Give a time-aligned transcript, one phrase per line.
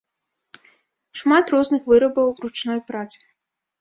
[1.21, 3.19] Шмат розных вырабаў ручной працы.